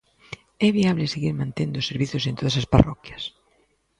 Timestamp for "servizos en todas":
1.89-2.55